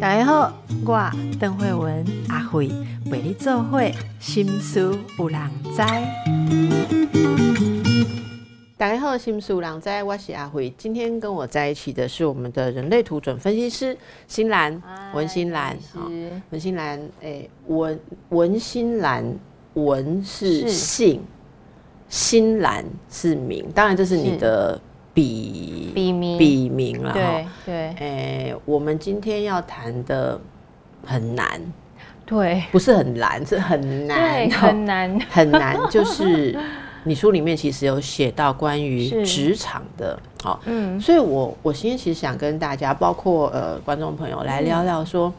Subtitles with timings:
[0.00, 0.52] 大家好，
[0.84, 2.70] 我邓慧文阿慧
[3.10, 5.40] 为你做会心思有人
[5.74, 5.82] 知。
[8.76, 10.72] 大家好，心思有人知，我是阿慧。
[10.76, 13.96] 今天跟我在一起的是我们的人类图准分析师
[14.28, 14.80] 新兰
[15.14, 15.76] 文心兰。
[15.92, 16.10] 好，
[16.50, 19.24] 文心兰，哎，文文心兰，
[19.74, 21.22] 文是姓，
[22.08, 23.66] 新兰是名。
[23.74, 24.80] 当然，这是你的。
[25.14, 26.36] 笔笔名。
[26.36, 30.38] 笔名了哈，对，哎，我们今天要谈的
[31.06, 31.60] 很难，
[32.26, 35.78] 对，不是很难，是很难，很难，很难。
[35.88, 36.58] 就是
[37.04, 45.32] 你书里面其实有写到关于职场的，好，嗯，所以我我今天其实想跟大家，包括呃观众朋友来聊聊说。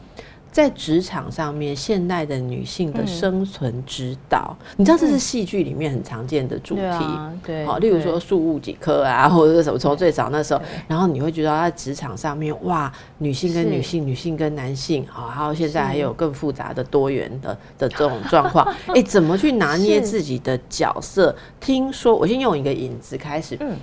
[0.56, 7.04] 在职场上面，现代的女性的生存之道，你知道这是戏剧里面很常见的主题，
[7.44, 21.36] 对，好，例如说树物几棵啊， 或者是什么，从最早那时候，然后你会觉得在职场上面，哇，女性跟女性，女性跟男性，好，还有现在还有更复杂的多元的的这种 状况，哎，怎么去拿捏自己的角色？
[21.60, 23.76] 听说我先用一个引子开始，嗯，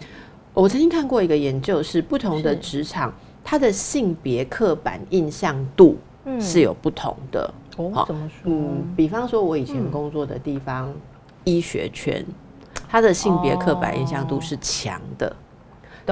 [0.56, 6.00] 我曾经看过一个研究，是不同的职场，它的性别刻板印象度。
[6.40, 8.52] 是有不同的哦，怎么说？
[8.52, 10.94] 嗯，比方说，我以前工作的地方，
[11.44, 12.26] 医学圈，
[12.88, 15.36] 它的性别刻板印象度是强的。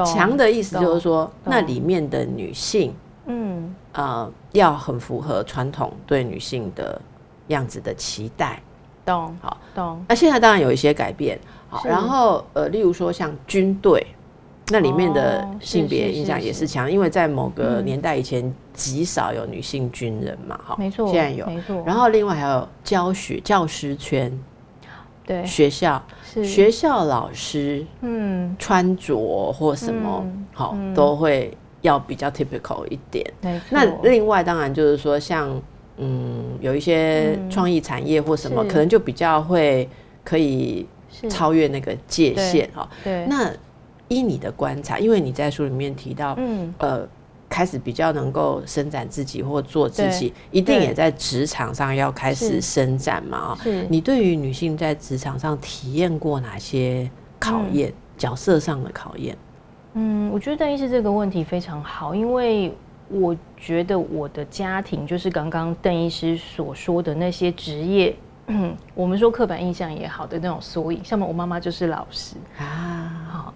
[0.06, 2.94] 强的意思就是说，那里面的女性，
[3.26, 7.02] 嗯，呃，要很符合传统对女性的
[7.48, 8.62] 样子的期待。
[9.06, 10.06] 懂，好，懂。
[10.08, 11.40] 那现在当然有一些改变。
[11.70, 14.06] 好，然后呃，例如说像军队。
[14.72, 21.84] 那里面的性别印象也是强，因为在某个年代以前极少有女性军人嘛，哈，没错，现在有，没错。
[21.86, 24.32] 然后另外还有教学教师圈，
[25.26, 26.02] 对，学校
[26.44, 33.26] 学校老师，嗯，穿着或什么，好，都会要比较 typical 一点。
[33.70, 35.62] 那另外当然就是说，像
[35.98, 39.90] 嗯，有一些创意产业或什么，可能就比较会
[40.24, 40.88] 可以
[41.30, 43.52] 超越那个界限，哈，对，那。
[44.12, 47.08] 依你的观察，因为你在书里面提到，嗯，呃，
[47.48, 53.58] 开始比较能够伸展自己或做自己，一定也在职场上要开始伸展嘛？
[53.64, 53.88] 是。
[53.90, 57.94] 你对于女性在职场上体验过哪些考验？
[58.18, 59.36] 角色上的考验？
[59.94, 62.72] 嗯，我觉得邓医师这个问题非常好，因为
[63.10, 68.16] 我觉得我的家庭就是刚刚邓医师所说的那些职业。
[68.48, 72.91] 嗯， 我们说刻板印象也好的那种缩影，像我妈妈就是老师啊，好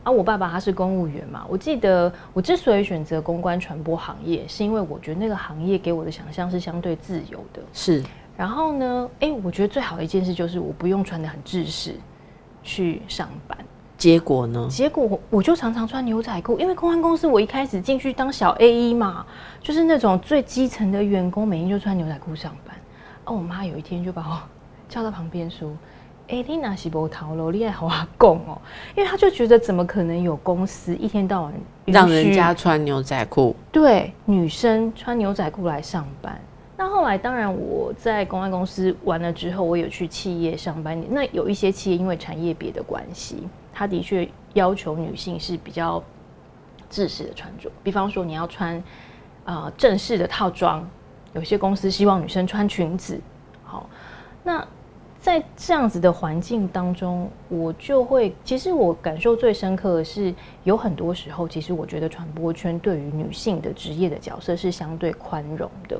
[0.05, 1.43] 啊，我爸爸他是公务员嘛。
[1.49, 7.59] 我记得我之所以选择公关传播行业，是因为我觉得那个行业给我的想象是相对自由的。
[7.73, 8.03] 是，
[8.37, 11.95] 然后呢，哎，我觉得最好的一件事就是我不用穿的很制式
[12.61, 13.57] 去上班。
[13.97, 14.67] 结果呢？
[14.69, 19.25] 结果我就常常穿牛仔裤，因为公关公司我一开始进去当小 A 一嘛，
[19.59, 22.75] 就是那种最基层的员工，每天就穿牛仔裤上班。
[23.23, 24.39] 啊，我妈有一天就把我。
[24.87, 25.71] 叫到旁边说
[26.27, 27.51] ：“哎，你那是不逃了？
[27.51, 28.59] 你还好阿公哦？
[28.95, 31.53] 因为他就觉得怎么可能有公司一天到晚
[31.85, 33.55] 让人家穿牛仔裤？
[33.71, 36.41] 对，女生穿牛仔裤来上班。
[36.75, 40.99] 那后来当然我在公安公司完了之后，我有去企业上班。
[41.11, 46.03] 那有一些企业因为产业别的关系，他的确要求女性是比较
[46.89, 47.71] 正式的穿着。
[47.83, 48.83] 比方说你要穿
[49.45, 50.83] 啊正式的套装，
[51.33, 53.21] 有些公司希望女生穿裙子。
[53.63, 53.87] 好，
[54.41, 54.65] 那。
[55.25, 60.31] 在这样子的环境当中，我就会，其实我感受最深刻的是，
[60.65, 65.99] 有很多时候，其实我觉得传播圈对于女性的职业的角色是相对宽容的，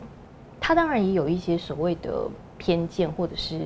[0.62, 3.62] 它当然也有一些所谓的偏见，或者是。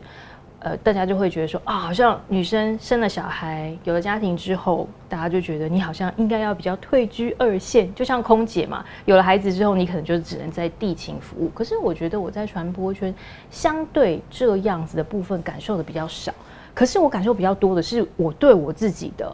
[0.61, 11.49] 呃，大家就会觉得说啊，好像女生生了小孩，有了家庭之后，大家就觉得你好像应该要比较退居二线，就像空姐嘛，有了孩子之后，你可能就只能在地勤服务。
[11.55, 13.15] 可是我觉得我在传播圈
[13.49, 16.33] 相对这样子的部分感受的比较少，
[16.73, 19.33] 可是我感受比较多的是我对我自己的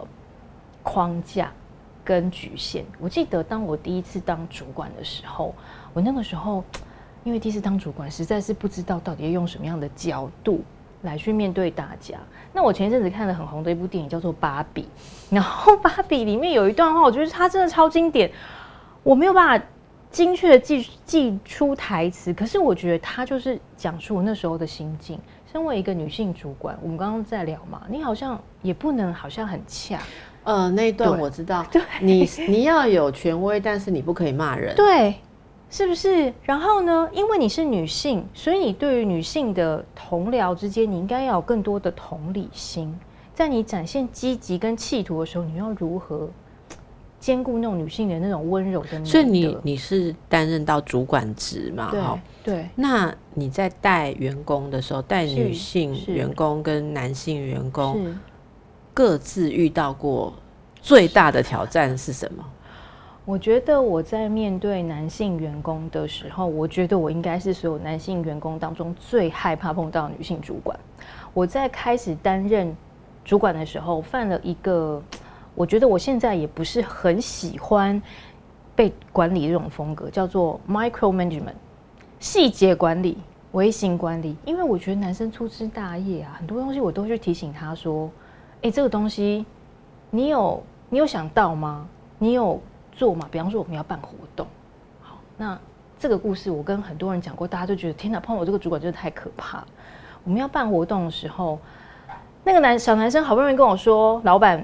[0.84, 1.52] 框架
[2.04, 2.86] 跟局限。
[3.00, 5.56] 我记得当我第一次当主管的时候，
[5.92, 6.64] 我那个时候
[7.24, 10.62] 因为第一次当主管，实在是不知道到底要用什么样的角度。
[11.06, 12.18] 来去面对大家。
[12.52, 14.84] 那我前一阵子看了很红的一部电影，叫做《芭比》。
[15.30, 18.32] 然后《芭比》里面有一段话，我觉得它真的超经典。
[19.04, 19.66] 我没有办法
[20.10, 25.20] 精确的记记出台词，可是我觉得它就是讲述我那时候的心境。
[25.52, 30.00] 身为一个女性主管，我们刚刚在聊嘛，你好像也不能好像很恰。
[30.44, 34.76] 呃，那一段我知道， 对，你你要有权威，但是你不可以骂人。
[34.76, 35.16] 对。
[35.76, 36.34] 是不是？
[36.44, 37.10] 然后呢？
[37.12, 42.98] 因为你是女性，所以你对于女性的同僚之间，你应该要有更多的同理心。
[43.34, 46.30] 在你展现积极跟企图的时候，你要如何
[47.20, 49.04] 兼顾那种女性的那种温柔的。
[49.04, 51.92] 所以你你是担任到主管职嘛？
[51.92, 58.16] 对哈，对那你在带员工的时候，带女性是员工跟男性员工。
[58.94, 60.34] 各自遇到过
[60.82, 62.46] 最大的挑战是什么？
[63.26, 70.80] 我觉得我在面对男性员工的时候，我觉得我应该是所有男性员工当中最害怕碰到女性主管。
[71.34, 72.72] 我在开始担任
[73.24, 75.02] 主管的时候，犯了一个，
[75.56, 78.00] 我觉得我现在也不是很喜欢
[78.76, 81.56] 被管理这种风格，叫做 micro management，
[82.20, 83.18] 细节管理、
[83.54, 84.38] 微型管理。
[84.46, 88.08] 因为我觉得男生粗枝大叶啊，很多东西我都去提醒他说
[88.62, 89.44] ：“哎、这个东西
[90.12, 91.88] 你有你有想到吗？
[92.20, 92.62] 你有
[92.96, 93.28] 做嘛？
[93.30, 94.48] 比方说我们要办活动，
[95.02, 95.58] 好，那
[96.00, 99.68] 这个故事我跟很多人讲过，大家就觉得天哪，碰我这个主管真的太可怕了。
[100.24, 101.60] 我们要办活动的时候，
[102.44, 104.64] 那个男小男生好不容易跟我说：“老板，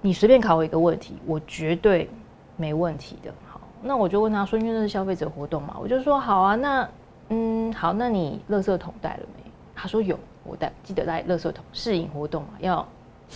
[0.00, 2.08] 你随便考我一个问题，我绝对
[2.56, 6.88] 没问题的。”好，那我就问他说：“因为那是消费者活动嘛。”我就说：“好啊，那
[7.28, 11.64] 嗯，好，那你垃圾桶带了没？”他说：“有，我带，记得带垃圾桶。
[11.72, 12.86] 试营活动嘛，要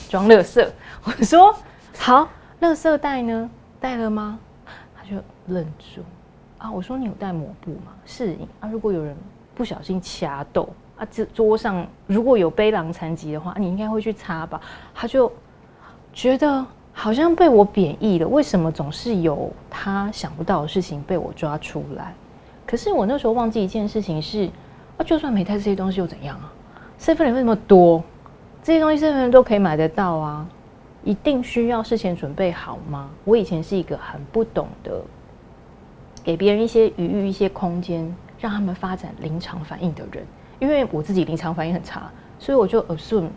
[0.08, 0.66] 装垃圾。
[1.04, 1.54] ”我说
[1.98, 2.28] ：“好，
[2.60, 3.50] 垃圾袋呢？
[3.80, 4.38] 带了吗？”
[4.96, 6.02] 他就愣住。
[6.58, 7.92] 啊，我说：“你有带抹布吗？
[8.04, 9.16] 是啊，如果有人
[9.54, 14.60] 不小心掐豆。”啊，这桌上如果有背囊残疾的话，你应该会去擦吧？
[14.92, 15.30] 他就
[16.12, 18.26] 觉得好像被我贬义了。
[18.26, 22.12] 为什么总是有他想不到的事情被我抓出来？
[22.66, 24.50] 可是我那时候忘记一件事情是，
[24.96, 26.52] 啊，就算没带这些东西又怎样啊
[26.98, 28.02] ？seven 为什么多？
[28.60, 30.44] 这些东西身份都可以买得到啊，
[31.04, 33.08] 一定需要事前准备好吗？
[33.24, 35.02] 我以前是一个很不懂得
[36.22, 40.24] 给别人一些余裕、一些空间，让他们发展临场反应的人。
[40.58, 43.28] 因为我自己临场反应很差，所以我就 assume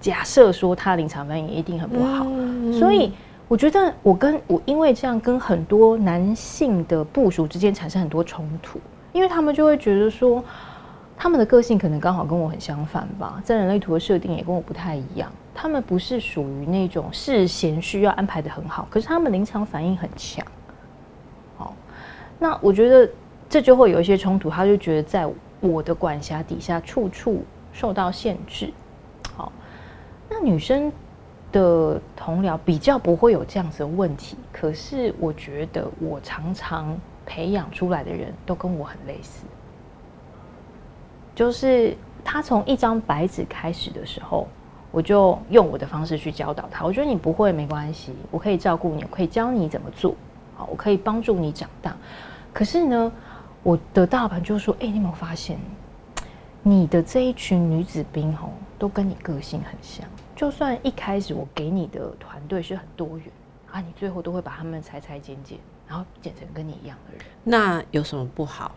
[0.00, 2.24] 假设说他临场反应一定很不好，
[2.72, 3.12] 所以
[3.48, 8.80] 我觉得我跟我因为这样跟很多男性的部署之间产生很多冲突，
[9.12, 10.42] 因为他们就会觉得说
[11.18, 15.30] 他们的个性可能刚好跟我很相反吧，在人类图的设定也跟我不太一样，
[15.60, 20.42] 他们不是属于那种事先需要安排的很好，可是他们临场反应很强。
[21.58, 21.74] 好，
[22.38, 23.06] 那我觉得
[23.46, 25.28] 这就会有一些冲突，他就觉得在。
[25.62, 28.72] 我的管辖底下，处处受到限制。
[29.36, 29.52] 好，
[30.26, 30.90] 那女生
[31.52, 34.38] 的同僚比较不会有这样子的问题。
[34.50, 39.44] 可是我觉得，我常常培养出来的人都跟我很类似，
[41.34, 44.48] 就是他从一张白纸开始的时候，
[44.90, 46.84] 我就用我的方式去教导他。
[46.84, 50.14] 我觉得你不会没关系，我可以照顾你，我可以教你怎么做。
[50.56, 51.96] 好，我可以帮助你长大。
[52.52, 53.12] 可是呢？
[53.62, 55.58] 我的大盘就说：“哎、你有没有发现，
[56.62, 60.02] 你的这一群女子兵吼，都跟你个性很像。
[60.34, 63.26] 就算一开始我给你的团队是很多元
[63.70, 67.26] 啊，你最后都会把他们裁裁剪剪，然后剪成跟你一样的人。
[67.44, 68.72] 那有什么不好？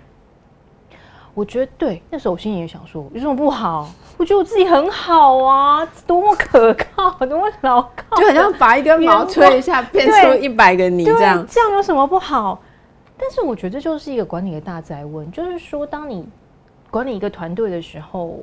[1.34, 3.90] 我觉得对，那时候我心里也想说，有什么不好？
[4.18, 12.62] 我觉得我自己很好啊，多么可靠，多么牢靠，就好像拔一根毛吹一下，变出一百个你这样，这样有什么不好？”
[13.18, 16.28] 但是我觉得这就是一个管理的大灾问，就是说，当你
[16.92, 18.40] 管理一个团队的时候，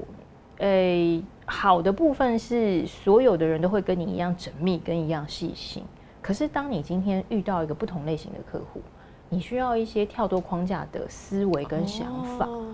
[0.59, 5.83] 诶，好的部分是所有的人都会跟你一样缜密，跟一样细心。
[6.23, 8.81] 可是，当你今天遇到一个不同类型的客户，
[9.31, 12.07] 你需要一些跳脱框架的思维跟想
[12.37, 12.45] 法。
[12.47, 12.67] 哦、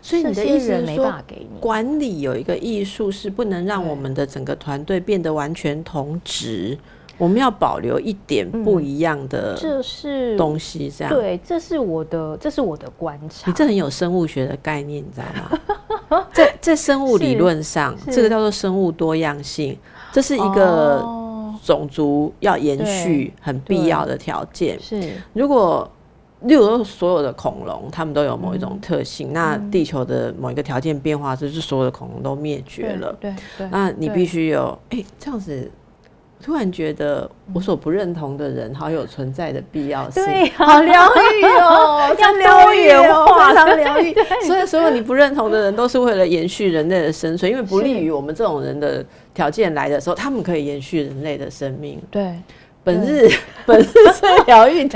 [0.00, 6.78] 所以你的意思是说，给你管理有一个艺术是不能让我们的整个团队变得完全同质。
[7.16, 13.44] 我们要保留一点不一样的，这是东西，这样对，这是我的，这是我的观察。
[13.46, 15.24] 你这很有生物学的概念，你知道
[16.10, 16.26] 吗？
[16.34, 19.78] 在在生物理论上，这个叫做生物多样性，
[20.12, 21.06] 这是一个
[21.62, 24.76] 种族要延续很必要的条件。
[24.80, 25.88] 是，如果
[26.44, 33.14] 例如所有的恐龙，它们都有某一种特性，那地球的某一个条件变化，就是所有的恐龙都灭绝了。
[33.20, 35.70] 对对，那你必须有，哎，这样子。
[36.42, 44.14] 突然觉得我所不认同的人好有存在的必要性，对、 啊， 好疗愈哦，要多元化，非常疗愈。
[44.46, 51.98] 所以所有你不认同的人都是为了延续人类的生存，因为不利于我们这种人的条件来的时候，他们可以延续人类的生命。
[52.10, 52.34] 对，
[52.84, 53.28] 本日
[53.66, 53.86] 本日
[54.20, 54.86] 最疗愈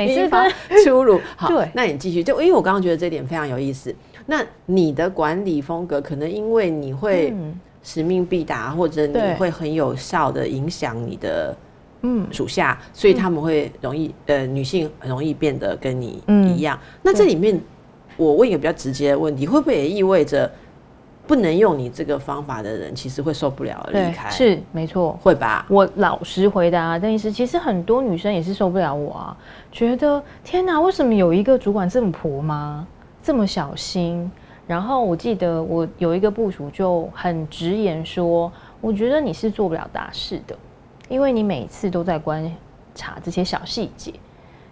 [0.85, 1.21] 出炉。
[1.35, 2.23] 好，那你继续。
[2.23, 3.93] 就因为我刚刚觉得这点非常有意思。
[4.27, 7.31] 那你的管理风格可能因为你会。
[7.31, 11.57] 嗯使命必达，或者你会很有效的影响你的
[12.03, 16.23] 嗯属下，所以他们会容易呃女性很容易变得跟你
[16.55, 16.79] 一样。
[16.83, 17.59] 嗯那这里面
[18.19, 20.51] 我问一个比较直接的问题，会不会也意味着
[21.29, 25.67] 不能用你这个方法的人，其实会受不了而离开，是没错，会吧？
[25.69, 29.37] 我老实回答邓医师，其实很多女生也是受不了我啊，
[29.71, 32.87] 觉得天哪，为什么有一个主管这么婆妈，
[33.23, 34.29] 这么小心？
[34.67, 40.57] 然后我记得我有一个部署就很直言说，我觉得你是做不了大事的，
[41.11, 42.51] 因为你每次都在观
[42.95, 44.15] 察这些小细节，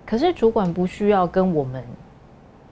[0.07, 1.85] 可是主管不需要跟我们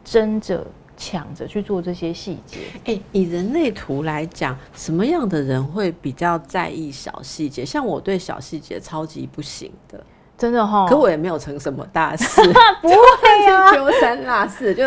[0.02, 0.66] 争着。
[0.96, 2.58] 抢着去做这些细节。
[2.84, 7.64] 哎，以人类图来讲，什么样的人会比较在意小细节？
[7.64, 10.02] 像我对小细节超级不行的，
[10.36, 10.86] 真的哈。
[10.88, 12.40] 可我也没有成什么大事，
[12.82, 14.84] 不会啊，丢三落四，就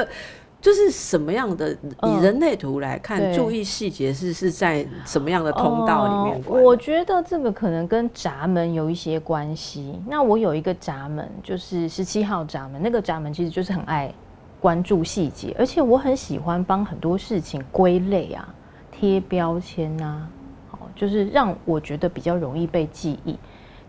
[0.59, 1.71] 就是什么样的？
[2.03, 6.43] 以人类图来看，注意细节是是在什么样的通道里面？
[6.47, 9.99] 我觉得这个可能跟闸门有一些关系。
[10.07, 14.11] 那我有一个闸门，就是十七号闸门，那个闸门其实就是很爱。
[14.59, 18.53] 关注细节，而且我很喜欢帮很多事情归类啊、
[18.91, 20.27] 贴标签呐，
[20.69, 23.37] 好，就是让我觉得比较容易被记忆。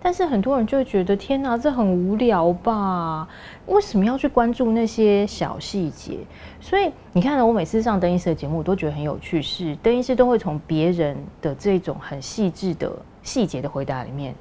[0.01, 3.27] 但是很多人就会觉得，天哪，这很无聊吧？
[3.67, 6.19] 为什么要去关注那些小细节？
[6.61, 14.35] 所以你看，我每次上邓医师的节目，我都觉得很有趣，是邓医师都会从别人的这种很细致的细节的回答里面，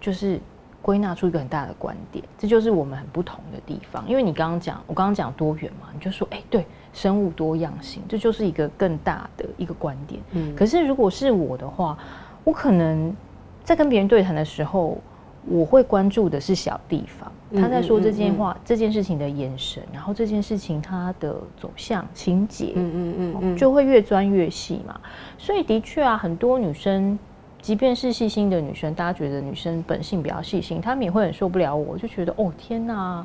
[0.00, 0.38] 就是。
[0.82, 4.02] 归纳出一个很大的观点，这就是我们很不同的地方。
[4.08, 10.20] 因为你刚刚讲，我刚刚讲多元嘛，你就说，哎，对，生物多样性，这就是一个更大的一个观点。
[10.32, 11.98] 嗯，可是如果是我的话，
[12.44, 13.14] 我可能
[13.62, 14.96] 在跟别人对谈的时候，
[15.46, 24.98] 我会关注的是小地方，他在说这件话、这件事情的眼神，然后这件事情它的走向、情节，嗯嗯嗯，就会越钻越细嘛。
[25.36, 27.18] 所以的确啊，很多女生。
[27.60, 31.74] 即便是细心的女生，大家觉得女生本性比较细心，她们也会很受不了。
[31.76, 33.24] 我就觉得，哦天哪，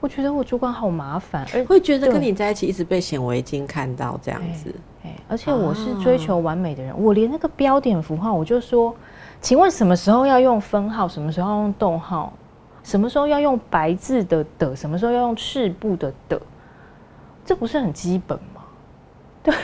[0.00, 4.74] 我觉得我主管好麻烦，而会觉得跟你在一起一直被显微镜看到这样子。
[5.04, 8.94] 哎，而且我是追求完美的人，我连那个标点符号，我就说，
[9.40, 12.32] 请问什么时候要用分号，什么时候要用逗号，
[12.82, 16.40] 什么时候要用白字的的，什么时候要用赤部的的，
[17.44, 18.62] 这不是很基本吗？
[19.42, 19.54] 对。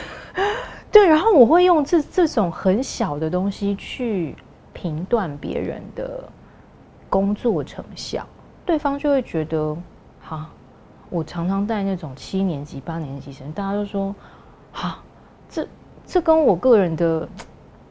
[0.91, 4.35] 对，然后我会用这这种很小的东西去
[4.73, 6.27] 评断别人的
[7.09, 8.27] 工作成效，
[8.65, 9.77] 对方就会觉得，
[10.21, 10.49] 哈，
[11.09, 14.13] 我常常带那种七年级、八年级生，大家都说，
[14.73, 14.99] 哈，
[15.49, 15.65] 这
[16.05, 17.25] 这跟我个人的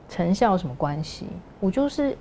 [0.07, 1.26] 成效有什么关系？
[1.59, 2.14] 我就是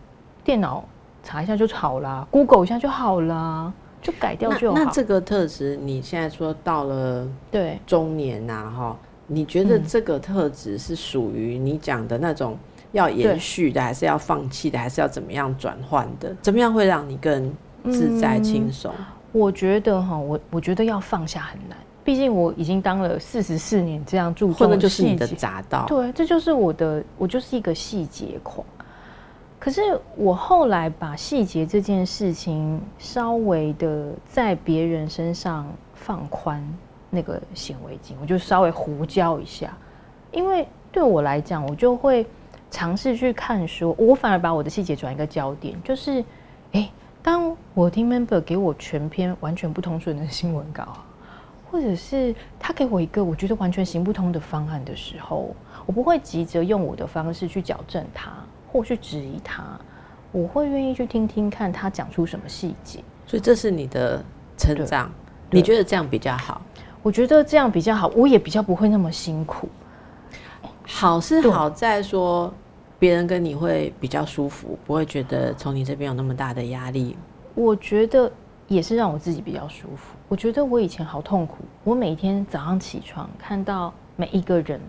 [0.46, 0.86] 电脑
[1.24, 4.78] 查一下就好啦 g o o g l e 一下就好啦，就改掉就好。
[4.78, 8.98] 那这个特质，你现在说到了对中年呐，哈。
[9.32, 12.58] 你觉得这个特质是属于你讲的那种
[12.92, 16.36] 要延续的，还是要放弃的，还是要怎么样转换的？
[16.42, 17.54] 怎么样会让你更
[17.86, 18.92] 自在轻松？
[19.32, 25.86] 我觉得哈，我我觉得要放下很难，毕竟我已经当了四十四年这样注重就是你的杂道。
[25.88, 28.66] 对，这就是我的，我就是一个细节狂。
[29.60, 29.82] 可是
[30.16, 36.66] 我后来把细节这件事情稍微的在别人身上放宽。
[37.10, 39.76] 那个显微镜，我就稍微胡教一下，
[40.32, 42.26] 因为对我来讲，我就会
[42.72, 46.24] 尝试去看，书我反而把我的细节转一个焦点，就是，
[46.74, 46.90] 哎，
[47.22, 50.98] 当我听 member 给我全篇完全不通顺的新闻稿，
[51.72, 58.32] 或者是他给我一个我觉得完全行不通的方案的时候，我不会急着用我的方式去矫正他，
[58.72, 59.64] 或去质疑他，
[60.32, 63.04] 我会愿意去听听看他讲出什么细节。
[63.26, 64.24] 所以这是你的
[64.58, 65.12] 成长，
[65.52, 66.62] 你觉得这样比较好？
[67.02, 69.70] 我觉得这样比较好，我也比较不会那么辛苦。
[70.86, 72.52] 好是好在说，
[72.98, 77.16] 别人跟你会比较舒服，不会觉得从你这边有那么大的压力。
[77.56, 78.30] 我觉得
[78.68, 80.16] 也是让我自己比较舒服。
[80.28, 84.82] 我觉得我以前好痛苦，我每天早上起床看到每一个人，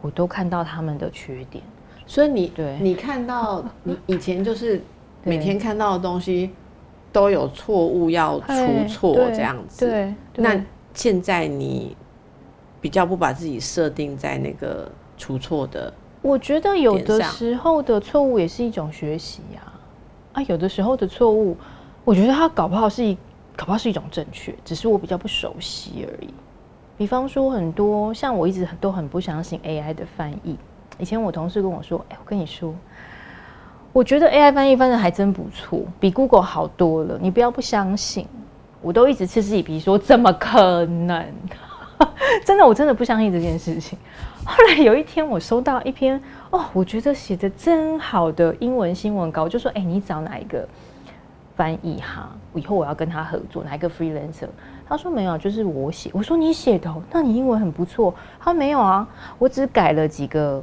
[0.00, 1.64] 我都看到他们的缺点。
[2.06, 4.80] 所以你对你看到你以前就是
[5.24, 6.52] 每天看到的东西
[7.10, 9.86] 都有错误要出错这样子。
[9.86, 10.62] 对，那。
[10.96, 11.94] 现在你
[12.80, 19.62] 比较不把自己设定在那个出错的，我觉得有的时候的错误也是一种学习呀。
[20.32, 21.56] 啊，有的时候的错误，
[22.02, 23.14] 我觉得它搞不好是一，
[23.54, 26.28] 搞不好是一种正确，只是我比较不熟悉而已。
[26.96, 30.56] 比方说，很多像我一直都很不相信 AI 的翻译。
[30.98, 32.74] 以前我同事跟我说：“哎，我跟你说，
[33.92, 37.18] 我觉得 AI 翻译翻的还真不错，比 Google 好多了。
[37.20, 38.26] 你不要不相信。”
[38.86, 41.26] 我都一直嗤之以鼻，说怎么可能？
[42.46, 43.98] 真的，我真的不相信这件事情。
[44.44, 50.64] 后来有一天，我收到一篇哦，我觉得写的真好的英文新闻稿，就说：“哎，你找哪一个
[51.56, 52.30] 翻译哈？
[52.54, 54.46] 以后我要跟他合作，哪一个 freelancer？”
[54.88, 56.94] 他说：“没有，就是我写。”我说：“你写的？
[57.10, 60.62] 那你英文很不错。”他说：“没有啊，我只改了几个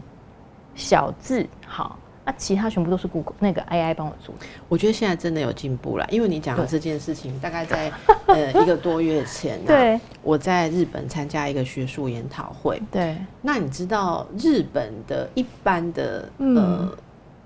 [0.75, 4.33] 小字好，那其他全部都是 Google 那个 AI 帮我做。
[4.69, 7.91] 我觉得现在真的有进步了，因为你讲的这件事情，大概在
[8.27, 16.89] 呃一个多月前，对，我在日本参加一个学术研讨会，对，那你知道日本的一般的呃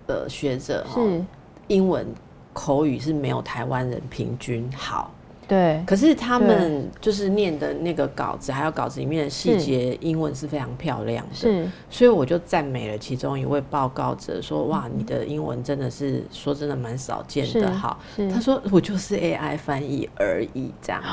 [0.08, 1.24] 呃学者是。
[1.70, 2.08] 英文
[2.54, 5.12] 口语是没有台湾人平均好。
[5.48, 11.34] 对，可是他们就是念的那个稿子，还有稿子里面的细节，英文是非常漂亮的。
[11.34, 17.98] 是，所以我就赞美了其中一位报告者，说：“哇，你的英文真的是说真的蛮少见的。”好，
[18.34, 21.08] 他说：“我就是 AI 翻译而已，这样子。”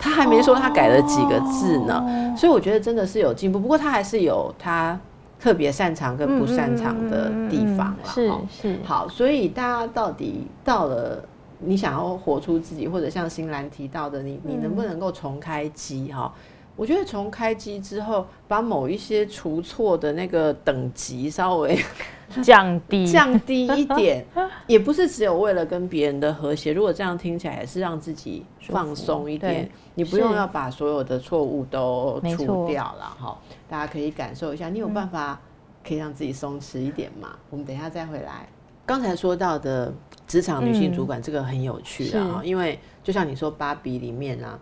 [0.00, 3.60] 他还没说他改了几个字呢，所以我觉得真的是有进步。
[3.60, 4.98] 不过他还是有他
[5.38, 8.08] 特别擅长跟不擅长的地方了。
[8.08, 11.22] 是是，好，所以大家到底到了。
[11.64, 16.32] 你想要活出自己，或者像新兰提到的，你你能不能够重开机哈？
[16.74, 21.78] 我觉得重开机之后，把某一些除错的那个等级稍微
[22.42, 24.24] 降低 降低一点，
[24.66, 26.72] 也不是只有为了跟别人的和谐。
[26.72, 29.70] 如果这样听起来，也是让自己放松一点。
[29.94, 33.38] 你不用要把所有的错误都除掉了哈。
[33.68, 35.38] 大家可以感受一下，你有办法
[35.86, 37.36] 可以让自己松弛一点吗？
[37.50, 38.48] 我们等一下再回来。
[38.86, 39.92] 刚才说到的。
[40.24, 44.58] 职场女性主管这个很有趣啊，因为就像你说《芭比》里面啊，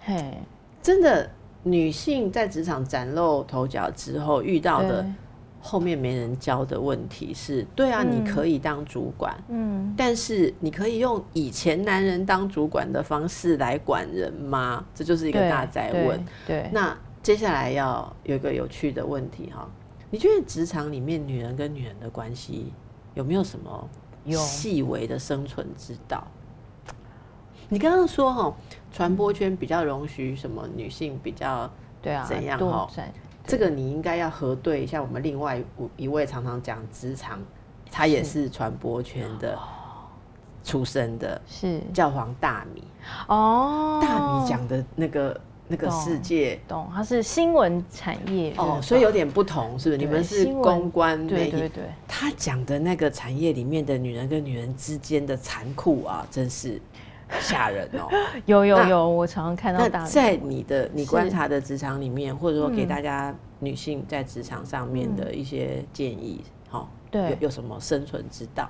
[0.00, 0.36] 嘿，
[0.82, 1.30] 真的
[1.62, 5.06] 女性在职场崭露头角之后遇到的
[5.60, 14.84] 后面没人教的问题是：对啊，你可以当主管，嗯，但是你可以用以前男人当主管的方式来管人吗？
[14.92, 16.24] 这就是一个大灾问。
[16.44, 19.70] 对，那接下来要有一个有趣的问题哈，
[20.10, 22.72] 你觉得职场里面女人跟女人的关系
[23.14, 23.88] 有没有什么？
[24.24, 26.22] 细微的生存之道。
[27.68, 28.54] 你刚刚说哈，
[28.92, 31.68] 传播圈比较容许什么女性比较
[32.00, 32.88] 对啊怎样哈？
[33.44, 35.02] 这个你应该要核对一下。
[35.02, 35.60] 我们另外
[35.96, 37.40] 一位常常讲职场，
[37.90, 39.58] 他也是传播圈的
[40.62, 42.84] 出身的，是叫黄大米
[43.26, 43.98] 哦。
[44.00, 45.40] 大米讲的那个。
[45.72, 46.86] 那个世界，懂？
[46.94, 49.96] 它是新闻产业哦，所以有点不同，是不是？
[49.96, 51.70] 你们是公关媒体，
[52.06, 56.78] 他讲的那个产业里面的女人跟女人之间的残酷啊，真是
[57.40, 58.06] 吓人哦！
[58.44, 59.88] 有有有，我常常看到。
[59.88, 68.68] 那在你的你观察的职场里面，或者说给大家女性在职场上面的一些建议，好，对，有有什么生存之道？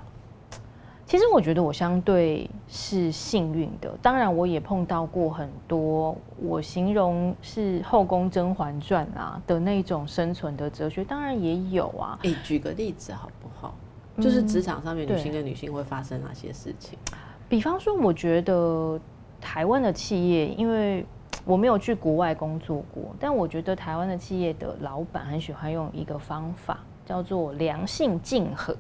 [1.13, 12.19] 其实我觉得我相对是幸运的，当然我也碰到过很多我形容是后宫《甄嬛传》啊的那种生存的哲学，当然也有啊。
[12.23, 13.75] 诶，举个例子好不好？
[14.23, 16.99] 就是职场上面女性跟女性会发生哪些事情？
[17.47, 18.99] 比方说，我觉得
[19.39, 21.05] 台湾的企业，因为
[21.45, 28.75] 我没有去国外工作过，但我觉得台湾的企业的老板很喜欢用一个方法，叫做良性竞合。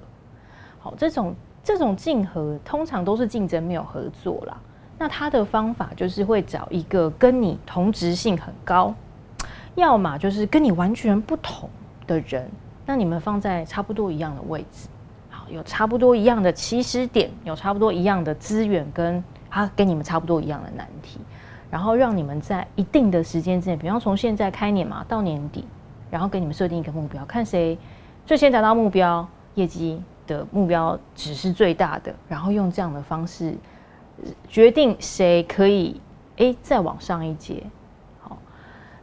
[0.79, 1.35] 好，这种。
[1.64, 4.57] 这种竞合通常都是竞争，没有合作啦。
[4.98, 8.94] 那他的方法就是会找一个跟你同质性很高，
[9.75, 11.68] 要么就是跟你完全不同
[12.07, 12.48] 的人，
[12.87, 14.88] 那你们放在差不多一样的位置，
[15.29, 21.18] 好，有差不多一样的起始点，有差不多一样的资源，跟他跟你们差不多一样的难题，
[21.68, 25.64] 然后让你们在一定的时间之内，比方从现在开年嘛到年底，
[26.11, 27.77] 然后给你们设定一个目标，看谁
[28.25, 30.01] 最先达到目标，业绩。
[30.26, 33.54] 的目标只是最大的，然后用这样的方式
[34.48, 36.00] 决定谁可以
[36.37, 37.62] 哎再往上一阶。
[38.20, 38.38] 好，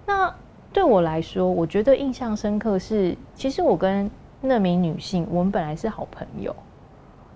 [0.06, 0.34] 那
[0.72, 4.10] 对我来说，我觉得印象深刻是，其实我跟
[4.42, 6.56] 那名女性，我们本来是好朋友，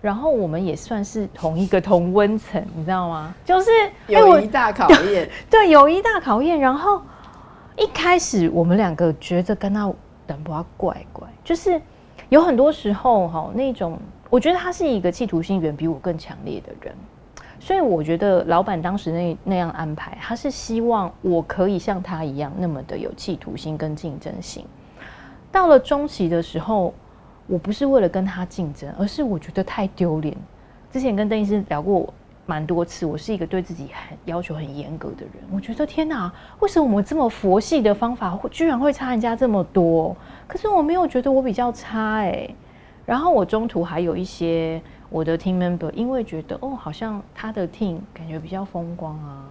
[0.02, 3.34] 然后我们也算是同一个同温层，你知道吗？
[3.44, 3.70] 就是
[4.08, 6.60] 友谊大考验， 对友谊大考验。
[6.60, 7.02] 然后
[7.76, 9.92] 一开始我们两个觉得跟他
[10.26, 11.82] 等不要怪怪，就是。
[12.34, 13.96] 有很多时候，哈，那种
[14.28, 16.96] 我觉得他是一个企图心远比我更强烈的人，
[17.60, 24.66] 所以我觉得老板当时那那样安排，他是希望我可以像他一样那么的有企图心跟竞争心。
[25.52, 26.92] 到了中期的时候，
[27.46, 30.36] 我不是为了跟他竞争，而是我觉得太丢脸。
[30.92, 32.12] 之前跟邓医师聊过
[32.46, 35.36] 蛮多次，我是一个对自己很要求很严格的人。
[35.52, 40.16] 我觉得天哪，为什么我们这么佛系的方法，居然会差人家这么多？
[40.48, 42.54] 可是我没有觉得我比较差哎，
[43.06, 49.46] 然后我中途还有一些我的 team member，因为觉得哦，好像他的 team 感觉比较风光啊，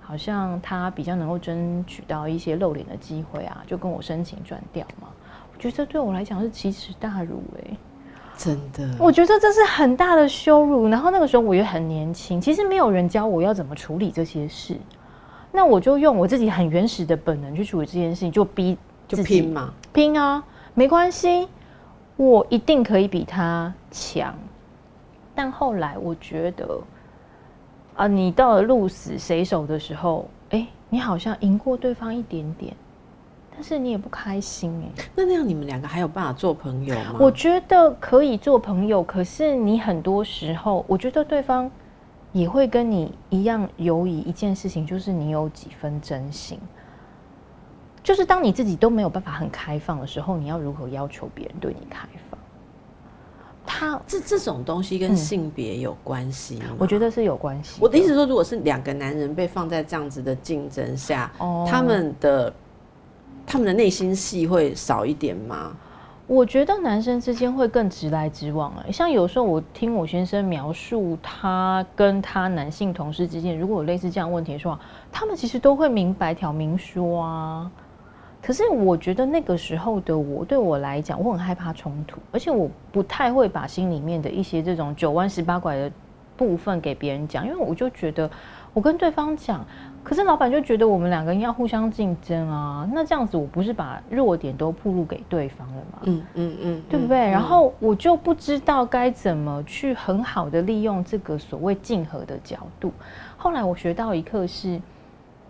[0.00, 5.08] 好像他比较能够争取到一些露脸的机会啊，就跟我申请转调嘛。
[5.52, 7.76] 我觉得对我来讲是奇耻大辱哎，
[8.36, 10.88] 真的，我觉得这是很大的羞辱。
[10.88, 14.76] 然后那个时候我也很年轻，其实没有人教我要怎么处理这些事，
[15.52, 18.76] 那我就用我自己很原始的本能去处理这件事情，就逼。
[19.08, 20.42] 就拼嘛，拼啊，
[20.74, 21.46] 没关系。
[22.16, 24.34] 我一定可以比他强。
[25.32, 26.80] 但后来我觉得，
[27.94, 32.74] 啊，你到了鹿死谁手的时候，哎，你好像赢过对方一点点，
[33.56, 35.04] 但是你也不开心哎。
[35.14, 37.16] 那那样你们两个还有办法做朋友吗？
[37.18, 41.70] 我觉得可以做朋友，可是你很多时候，我觉得对方
[42.32, 46.60] 也会跟你一样犹疑一件事情，就是你有几分真心。
[48.02, 52.38] 就是当你自己都没有办法很开放的时候，你要如何要求别人对你开放？
[53.68, 56.66] 他这这种东西跟性别有关系吗？
[56.78, 57.80] 我觉得是有关系。
[57.80, 61.32] 我的意思说，如果是两个男人被放在这样子的竞争下，
[61.66, 62.54] 他们的
[63.46, 65.72] 他们的内心戏会少一点吗？
[66.26, 74.76] 我觉得男生之间会更直来直往哎，像有时候我听我先生描述他跟他男性同事之间，如果有类似这样问题的话，
[75.12, 77.70] 他们其实都会明白挑明说啊。
[78.42, 85.90] 可是我觉得那个时候的我，对我来讲，我很害怕冲突，而且我不太会把心里面的一些这种九弯十八拐的
[86.36, 88.28] 部分给别人讲，因为我就觉得
[88.74, 89.64] 我跟对方讲，
[90.06, 95.98] 可是老板就觉得我们两个人要互相竞争啊，那这样子我不是把弱点都暴露给对方了吗？
[96.02, 97.18] 嗯嗯嗯，对不对？
[97.18, 102.92] 然后我就不知道该怎么去很好的利用这个所谓竞合的角度。
[103.36, 104.80] 后来我学到一课是。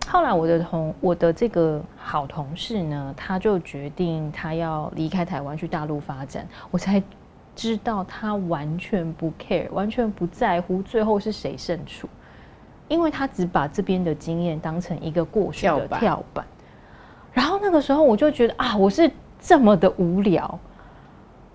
[0.09, 7.03] 后来我的同我的这个好同事呢，他就决定他要离开台湾去大陆发展，我才
[7.57, 12.09] 知道他完全不 care，完全不在乎最后是谁胜出，
[12.89, 16.45] 因为他只把这边的经验当成一个过去的跳板。
[17.33, 20.59] 然后那个时候我就觉得啊，我是这么的无聊。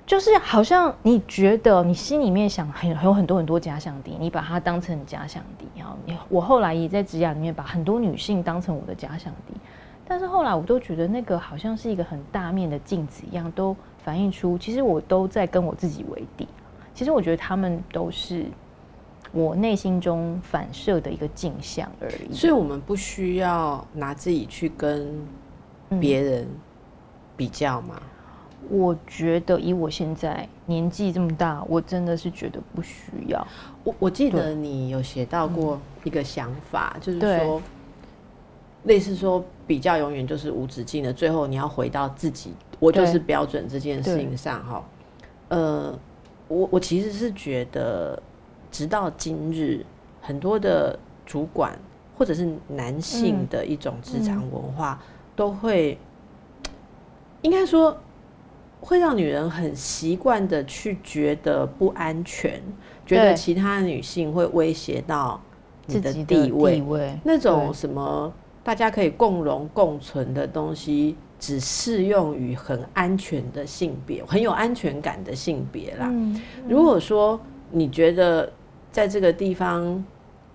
[0.04, 5.66] 就是好像你觉得你心里面想很有很多很多假想敌，你把它当成假想敌。
[5.78, 9.54] 然后你我后来也在职涯里面把很多女性当成我的假想敌，
[10.06, 16.46] 但是后来我都觉得那个好像是一个很大面的镜子一样，都反映出其实我都在跟我自己为敌。
[16.94, 18.48] 其实我觉得他们都是
[19.32, 22.34] 我内心中反射的一个镜像而已。
[22.34, 25.14] 所以我们不需要拿自己去跟
[26.00, 26.48] 别人
[27.36, 28.02] 比较吗？
[28.70, 33.46] 我觉得以我现在年纪这么大，我真的是觉得不需要。
[33.84, 37.60] 我我记得你有写到过一个想法，就是说，
[38.84, 44.86] 类似说比较永远就是无止境的，最后你要回到自己，我就是标准这件事情上哈。
[45.50, 46.00] 呃，
[46.48, 48.22] 我我其实是觉得，
[48.72, 49.86] 直到今日，
[50.22, 51.78] 很多的主管
[52.18, 55.00] 或者是男性的一种职场文化，
[55.36, 55.98] 都会
[57.42, 57.98] 应该说。
[58.84, 62.60] 会让女人很习惯的去觉得不安全，
[63.06, 65.40] 觉得其他女性会威胁到
[65.86, 66.82] 你的地位。
[67.24, 76.12] 那种什么大家可以共荣共存的东西，只适用于很安全的性别，很有安全感的性别啦。
[76.68, 78.52] 如果说你觉得
[78.92, 80.04] 在这个地方，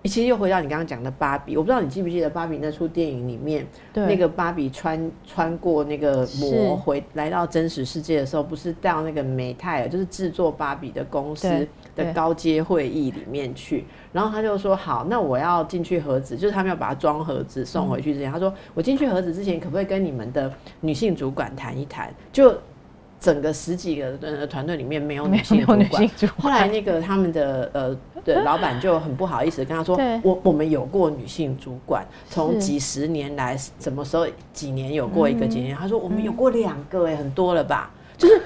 [0.03, 22.13] 其实又回到你刚刚讲的芭比，我不知道你记不记得芭比那出电影里面，那个芭比穿穿过那个膜回来到真实世界的时候，不是到那个美泰尔，就是制作芭比的公司的高阶会议里面去，然后他就说好，那我要进去盒子，就是他们要把它装盒子送回去之前，他说我进去盒子之前，可不可以跟你们的女性主管谈一谈？
[22.31, 22.55] 就
[23.19, 35.75] 整个十几个人的团队里面没有女性主管，后来那个他们的呃的老板就很不好意思跟他说，我我们有过女性主管，从几十年来什么时候几年有过一个几年？
[35.75, 37.91] 他说我们有过两个，哎，很多了吧？
[38.17, 38.39] 就是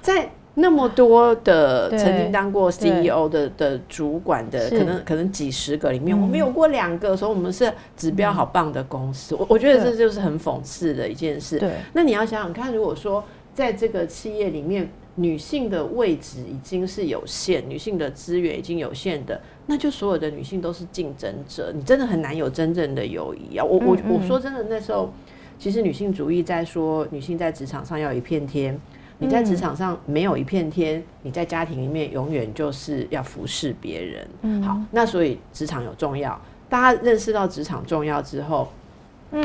[0.00, 9.34] 在那么多的曾经当过 CEO 的的主管的，可能可能几十个里面，我们有过两个，所以我们是指标好棒的公司。
[9.34, 11.58] 我我觉得这就是很讽刺的一件事。
[11.58, 13.24] 对，那你要想想看，如果说。
[13.54, 23.64] 在这个企业里面，女性的位置已经是有限，女性的资源已经有限的，那就所有的女性都是竞争者，你真的很难有真正的友谊啊！
[23.64, 25.12] 我我我说真的，那时候
[25.58, 28.78] 其实女性主义在说女性在职场上要一片天，
[29.18, 34.28] 你在职场上没有一片天，你在家庭里面永远就是要服侍别人。
[34.40, 38.68] 嗯，好，那所以职场有重要，大家认识到职场重要之后，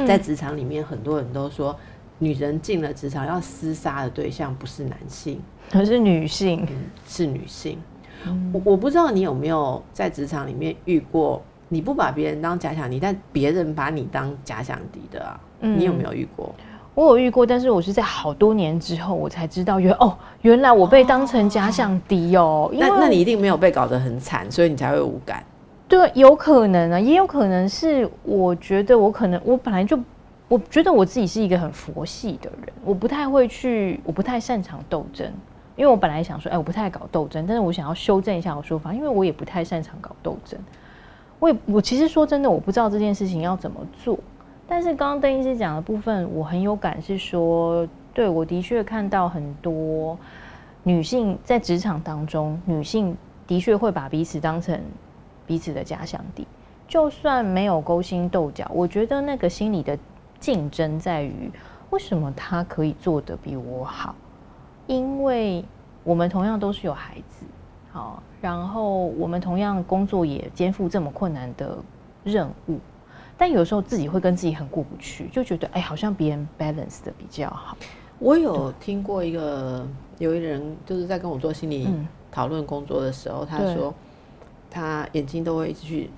[0.08, 1.78] 在职场里面很多人都说。
[2.20, 5.40] 女人进了职场，要厮杀的对象不是男性，
[5.74, 6.68] 而是女性，
[7.08, 7.78] 是女性。
[8.52, 15.40] 我我不知道你有没有在职场里面遇过，你不把别人当假想敌，但别人把你当假想敌的啊？
[15.60, 16.54] 你有没有遇过？
[16.96, 22.70] 我有遇过，但是我是在好多年之后，我才知道原哦，原来我被当成假想敌哦。
[22.74, 25.44] 那那你一定没有被搞得很惨，所以你才会无感。
[25.88, 29.98] 对，有可能啊，也有可能是我觉得我可能我本来就。
[30.48, 35.32] 我觉得我自己是一个很佛系的人，我不太会去，我不太擅长斗争，
[35.76, 40.60] 因为我本来想说，哎，我不太搞斗争，但是我想要修正一下我说法，因为我也不太擅长搞斗争。
[41.40, 44.18] 我也我其实说真的，我不知道这件事情要怎么做。
[44.68, 50.18] 但是刚刚邓医师讲的部分，我很有感，是说，对我的确看到很多
[50.84, 54.82] 女性在职场当中，女性的确会把彼此当成
[55.46, 56.48] 彼此的假想敌，
[56.88, 59.98] 就算没有勾心斗角，我觉得那个心理的
[60.40, 61.52] 竞争在于，
[61.90, 64.16] 为什么他可以做得比我好？
[64.88, 65.64] 因为
[66.04, 67.46] 我们同样都是有孩子，
[67.92, 71.78] 好，然后我们同样工作也肩负这么困难的
[72.24, 72.80] 任务，
[73.38, 77.78] 但有时候自己会跟自己很过不去，就觉得哎，好像别人 balance 的比较好。
[78.20, 79.86] 我有听过一个
[80.18, 81.88] 有一人就是在跟我做心理
[82.32, 83.94] 讨论工作的时候，他说
[84.70, 86.10] 他眼睛都会一直去。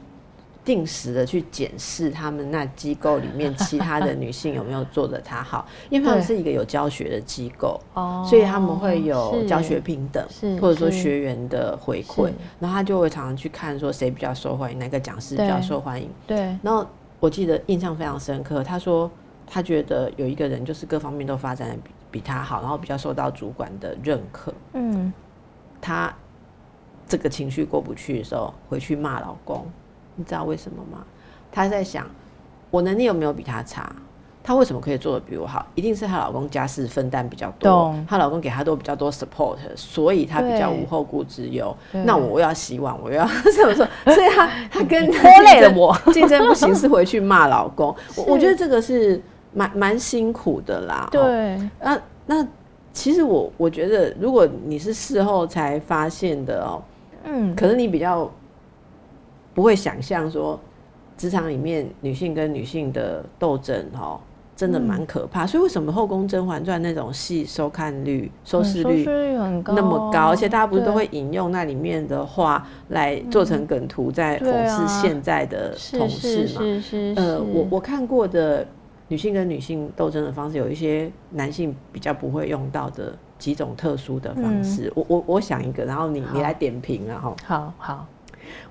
[0.69, 7.81] 定时的去检视他们那机构里面其他的女性有没有做的她好，因为他们是一个有教学的机构，
[8.23, 10.23] 所以他们会有教学平等，
[10.61, 16.07] 或者说学员的回馈，然后他就会常常去看说谁比较受欢迎，哪个讲师比较受欢迎。
[16.27, 16.37] 对。
[16.61, 16.85] 然后
[17.19, 19.09] 我记得印象非常深刻，他说
[19.47, 24.53] 他觉得有一个人就是各方面都发展的比比他好，然后比较受到主管的认可。
[24.73, 25.11] 嗯。
[25.81, 26.13] 他
[27.07, 29.65] 这个情绪过不去的时候，回去骂老公。
[30.19, 31.05] 你知道为什么吗？
[31.49, 32.05] 她在想，
[32.69, 33.89] 我能力有没有比她差？
[34.43, 35.65] 她为什么可以做的比我好？
[35.75, 41.73] 一定是她老公家事分担比较多，她老公给她都比较多 support，所以她比较无后顾之忧。
[41.93, 43.87] 那我要洗碗，我要 怎么说？
[44.13, 47.95] 所以她 她跟拖累了我，竞争不行，是回去骂老公。
[48.17, 49.21] 我我觉得这个是
[49.53, 51.07] 蛮蛮辛苦的啦。
[51.09, 52.47] 对，那那
[52.91, 56.81] 其实我我觉得，如果你是事后才发现的哦，
[57.23, 58.29] 嗯，可能你比较。
[59.59, 60.57] 不会想象说，
[61.17, 64.17] 职场里面女性跟女性的斗争，哈，
[64.55, 65.45] 真的蛮可怕。
[65.45, 69.03] 所以为什么《后宫甄嬛传》那种戏收看率、收视率
[69.65, 70.27] 那么高？
[70.29, 76.61] 而且大家不是都会引用那里面的话来做成梗图，在讽刺现在的同事嘛？
[77.17, 78.65] 呃，我我看过的
[79.09, 84.89] 女性跟女性斗争的方式，有一些男性比较不会用到的几种特殊的方式。
[84.95, 87.35] 我我我想一个，然后你你来点评啊，哈。
[87.45, 88.07] 好好。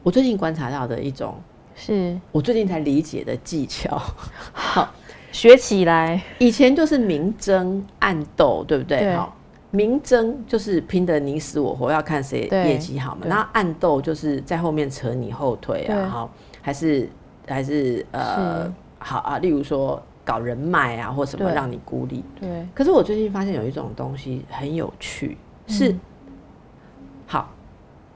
[0.02, 1.34] 我最近观察到的一种，
[1.74, 4.00] 是我最近才理解的技巧。
[4.52, 4.92] 好，
[5.32, 6.20] 学起来。
[6.38, 9.14] 以前就是明争暗斗，对不对？
[9.14, 9.36] 好，
[9.70, 13.26] 明争就是拼得你死我活，要看谁业绩好嘛。
[13.26, 16.30] 然后暗斗就是在后面扯你后腿啊，哈，
[16.62, 17.08] 还是
[17.46, 19.38] 还是呃，好啊。
[19.38, 22.24] 例如说搞人脉啊，或什么让你孤立。
[22.40, 22.66] 对。
[22.74, 25.36] 可是我最近发现有一种东西很有趣，
[25.66, 25.98] 是好。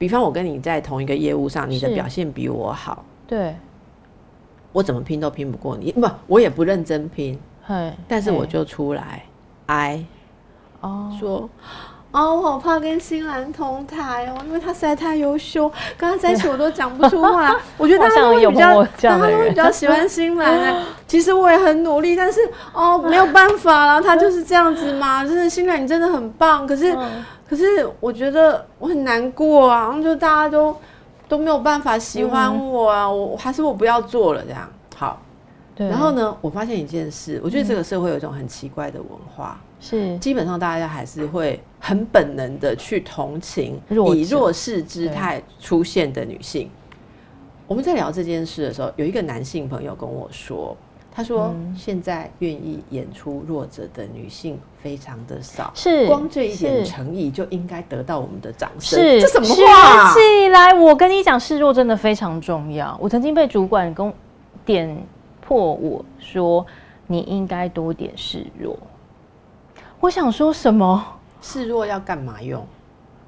[0.02, 3.54] 比方我跟你在同一个业务上，你的表现比我好，对，
[4.72, 7.38] 我怎么拼都拼不过你，不，我也不认真拼，
[8.08, 9.22] 但是我就出来
[9.66, 10.04] 挨，
[10.80, 11.48] 哦，说，
[12.10, 22.40] 哦，我好怕跟新兰同台哦，因为他实在太优秀，跟他在一起我都讲不出话， 我觉得大家会比较，大家会比较喜欢新兰， 其实我也很努力，但是
[22.72, 26.92] 哦，没有办法啦，他就是这样子嘛， 真的新兰你真的很棒，可是。
[27.52, 30.74] 可是我觉得我很难过啊，然后就大家都
[31.28, 34.66] 都没有办法喜欢我啊，我还是我不要做了这样。
[34.96, 35.20] 好，
[35.74, 35.86] 对。
[35.86, 43.78] 然后呢，我发现一件事，我觉得这个社会有一种很奇怪的文化，是基本上大家还是会很本能的去同情
[44.14, 46.70] 以弱势姿态出现的女性。
[47.66, 50.74] 我们在聊这件事的时候，有一个男性朋友跟我说。
[51.14, 58.98] 他说：“现在愿意演出弱者的女性非常的少，是光这一点诚意就应该得到我们的掌声。
[58.98, 60.14] 是这什么话？
[60.14, 60.72] 起来！
[60.72, 62.96] 我跟你讲，示弱真的非常重要。
[62.98, 64.10] 我曾经被主管跟
[64.64, 65.06] 点
[65.42, 66.64] 破我说，
[67.06, 68.78] 你应该多点示弱。
[70.00, 71.04] 我想说什么？
[71.42, 72.66] 示弱要干嘛用？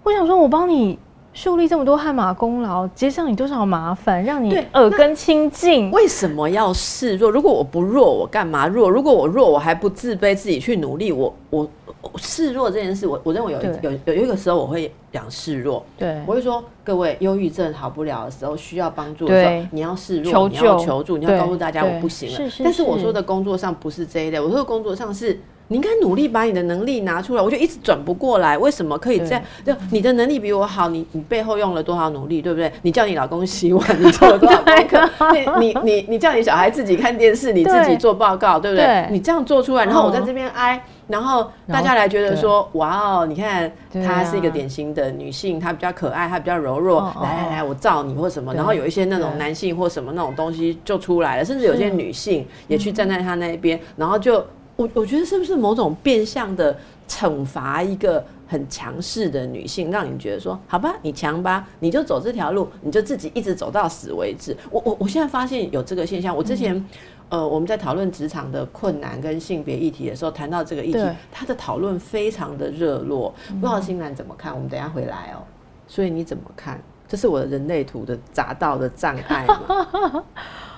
[0.03, 0.99] 我想说，我帮你。”
[1.35, 5.91] 树立这么多汗马功劳，接上你多少麻烦，让你耳根清净。
[5.91, 7.29] 为什么要示弱？
[7.29, 8.89] 如果我不弱，我干嘛弱？
[8.89, 11.11] 如果我弱，我还不自卑，自己去努力。
[11.11, 11.69] 我我
[12.17, 15.85] 示弱这件事，我我认为有有有一个时候我会讲示弱。
[15.99, 22.39] 对，我会说各位，忧郁症好不了的时候，需要帮助的时候，你要示弱，你要求助，你要告诉大家我不行了。
[22.63, 25.41] 但是我说的工作上不是这一类，我说的工作上是。
[25.75, 28.57] 你应该努力把你的能力拿出来，我就一直转不过来。
[28.57, 29.43] 为什么可以这样？
[29.67, 32.73] 就你的能力比我好，你你背后用了多少努力，对不对？
[32.83, 35.11] 你叫你老公洗碗，你做了多少功课？
[35.33, 39.09] 你你你你叫你小孩自己看电视，你自己做报告，对不对？
[39.11, 47.13] 你这样做出来，然后我在这边挨，然后大家来觉得说，哇哦，你看她是一个典型的女性，她比较可爱，她比较柔弱。
[47.21, 54.41] 来来来，我罩你或什么，然后有一些那种男性或什么那种东西就出来了，甚至有些女性也去站在她那边，然后就。
[54.77, 56.77] 我我觉得是不是某种变相的
[57.09, 64.57] 惩罚一个很很强势的女性，让你觉得说，好吧，你强吧，你就走这条路，你就自己一直走到死为止。
[64.71, 66.83] 我我我现在发现有这个现象，我之前。
[67.31, 73.35] 呃，我们在讨论职场的困难跟性别议题的时候，谈到这个议题，他的讨论非常的热络。
[73.49, 74.55] 不知道新兰怎么看？
[74.55, 75.43] 我们等下回来哦。
[75.89, 76.81] 所以你怎么看？
[77.09, 79.47] 这是我的人类图的砸到的障碍。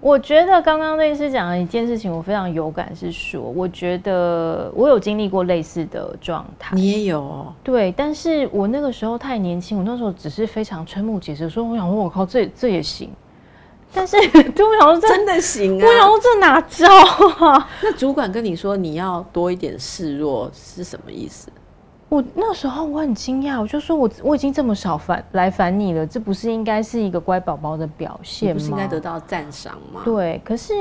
[0.00, 6.76] 我觉得刚刚律师讲的一件事情，我非常有感，是说，我觉得我有经历过类似的状态。
[6.76, 7.52] 你也有？
[7.64, 13.10] 对，但是我那个时候太年轻，我那时候只是非常瞠目结舌，说我想说，我靠，这这也行。
[13.92, 14.22] 但是， 我
[14.80, 15.86] 想说，真的行啊！
[15.86, 16.86] 我想说，这哪招
[17.46, 17.68] 啊？
[17.82, 21.48] 那主管跟你说你要多一点示弱是什么意思？
[22.08, 28.54] 我那时候我很惊讶，我就说我我已经这么少烦来烦你了，这不是应该是一个乖宝宝的表现吗？
[28.54, 30.00] 不是应该得到赞赏吗？
[30.04, 30.40] 对。
[30.42, 30.72] 可是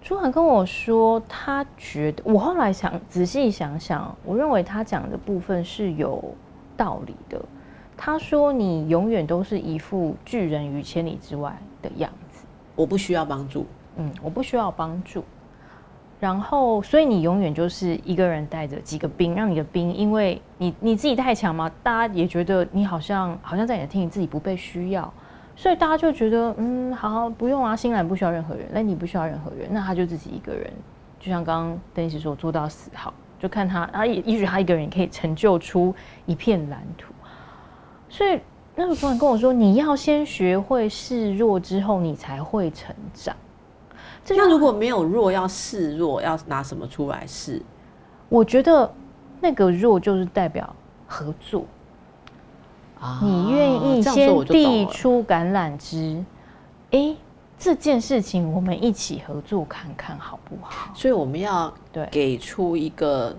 [0.00, 6.24] 朱涵跟我说，他觉得我后来想仔细想想，我认为他讲的部分是有
[6.76, 7.38] 道理的。
[7.98, 12.44] 他说：“你永远都是一副拒人于千里之外的样子。”
[12.76, 13.66] 我不需要帮助，
[13.96, 15.24] 嗯，我不需要帮助。
[16.26, 25.12] 然后，所以你永远就是一个人带着几个兵，让你的兵，因为你你自己太强嘛，大家也觉得你好像好像在你的 team 自己不被需要，
[25.54, 30.68] 所以大家就觉得，嗯，好好不用啊，新兰不需要任何人，那你不需要任何人，那他就自己一个人，
[31.20, 35.94] 就像刚刚邓医师说，做到死好，就看他，啊，也也许他一个人可以成就出
[36.26, 37.14] 一片蓝图，
[38.08, 38.40] 所以。
[38.78, 43.34] 那个主管跟我说：“你要先学会示弱，之后你才会成长。”
[44.28, 47.60] 那如果没有弱，要示弱，要拿什么出来示？
[48.28, 48.92] 我觉得
[49.40, 50.74] 那个弱就是代表
[51.06, 51.64] 合作。
[53.00, 56.24] 啊，你愿意先递出橄榄枝？
[56.90, 57.14] 哎，
[57.58, 60.92] 这件事情我们一起合作看看好不好？
[60.94, 63.36] 所以我们要对给出一个。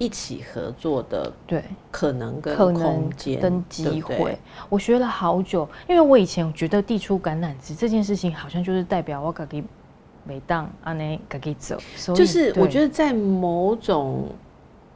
[0.00, 9.64] 一起合作的对可能跟空间跟机会，我学了好久，因为我以前觉得递出橄榄枝这件事情，好像就是代表我可以
[10.28, 11.76] 每当阿内可以走，
[12.14, 14.28] 就是我觉得在某种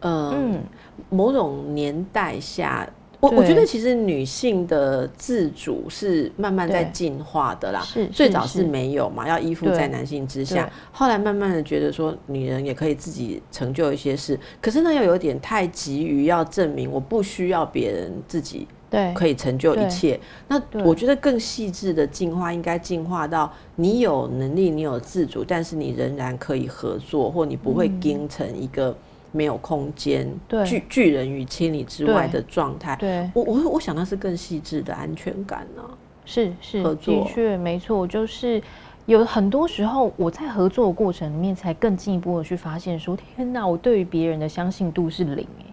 [0.02, 0.60] 嗯。
[1.08, 2.88] 某种年代下。
[3.18, 28.96] 我我觉得其实女性的自主是慢慢在进化的啦，是最早是没有嘛，要依附在男性之下，后来慢慢的觉得说女人也可以自己成就一些事，可是呢又有点太急于要证明我不需要别人自己对可以成就一切，那我觉得更细致的进化应该进化到你有能力，你有自主，但是你仍然可以合作，或你不会盯成一个。
[29.34, 30.30] 没有空间，
[30.66, 32.94] 拒拒人于千里之外的状态。
[32.96, 35.82] 对，我我我想那是更细致的安全感呢。
[36.26, 38.62] 是是，合作的确没错，就是
[39.06, 45.71] 有很多时候我在合作的过程里面，才更进一步的去发现说，天哪，我对于别人的相信度是零哎。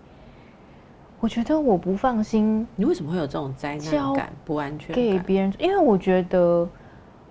[1.20, 2.68] 我觉得我不放心。
[2.76, 4.96] 你为什么会有这种灾难感、不安全感？
[4.96, 6.68] 给别人，因为我觉得。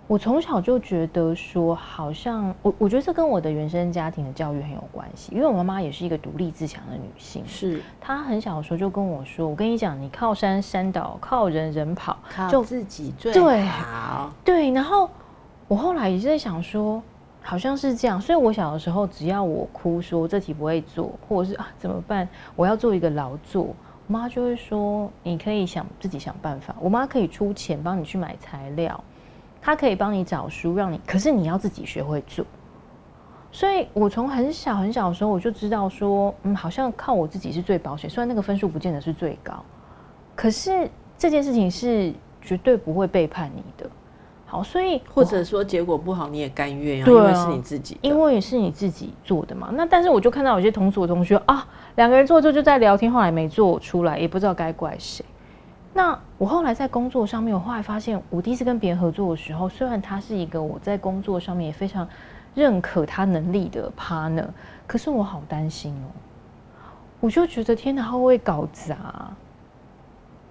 [0.06, 12.16] 我从小就觉得说，好像我我觉得这跟我的原生家庭的教育很有关系，因为我妈妈也是一个独立自强的女性，是她很小的时候就跟我说：“我跟你讲，你靠山山倒，靠人人跑，
[12.50, 15.10] 就自己最好。”对，然后
[15.66, 17.02] 我后来也是在想说，
[17.42, 29.02] 好像是这样，所以我小的时候，只要我哭说这题不会做，或者是啊怎么办，我要做一个劳作，我妈就会说：“你可以想自己想办法，我妈可以出钱帮你去买材料。”
[29.60, 32.44] 她可以帮你找书，让你，可是你要自己学会做。
[33.50, 38.08] 所以我从很小很小的时候，我就知道说，嗯，好像靠我自己是最保险。
[38.08, 39.64] 虽然那个分数不见得是最高，
[40.36, 43.90] 可是这件事情是绝对不会背叛你的。
[44.50, 49.68] 好，所以或者说结果不好你也甘愿啊，因为是你自己，因为是你自己做的嘛。
[49.74, 55.22] 那但是我就看到有些同组的同学啊，两个人做之后就在聊天，后来没做出来，也不知道该怪谁。
[55.92, 62.08] 那我后来在工作上面，我后来发现，我第一次跟别人合作的时候，虽然他是一个我在工作上面也非常
[62.54, 64.46] 认可他能力的 partner，
[64.86, 66.08] 可是我好担心哦。
[67.20, 69.30] 我就觉得天哪，他会不会搞砸？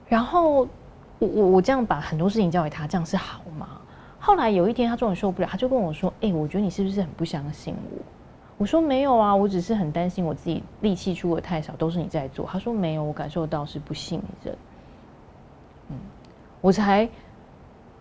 [0.08, 0.68] 然后
[1.18, 3.68] 我我我这样把很多事情交给他，这样是好吗？
[4.28, 8.04] 后来有一天他终于受不了，他就跟我说：“哎，我觉得你是不是很不相信我？”
[8.60, 14.54] 我说：“没有啊，我只是很担心我自己力气出的太少，都是你在做。”他说：“没有，我感受到是不信任。”
[15.90, 15.96] 嗯
[16.60, 17.08] 我才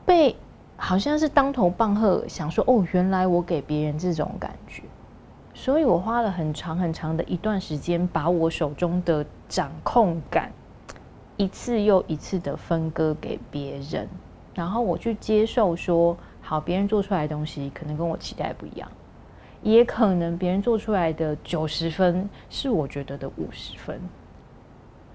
[0.04, 0.34] 被
[0.76, 4.82] 好像是当头棒喝，想说哦，原来我给别人这种感觉，
[5.54, 10.50] 所以我花了很长很长的一段时间，把我手中的掌控感
[11.36, 14.08] 一次又一次的分割给别人，
[14.56, 18.90] 然后我去接受说，好，别人做出来的东西可能跟我期待不一样，
[19.62, 24.00] 也可能别人做出来的九十分是我觉得的五十分。